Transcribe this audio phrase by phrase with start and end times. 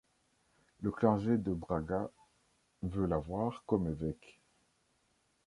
[0.81, 2.09] Le clergé de Braga
[2.81, 4.41] veut l'avoir comme évêque.